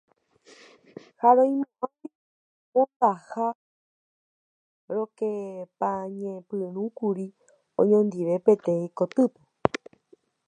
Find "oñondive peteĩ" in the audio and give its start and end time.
7.79-8.85